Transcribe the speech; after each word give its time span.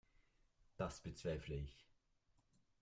Das 0.77 0.99
bezweifle 0.99 1.53
ich. 1.57 1.85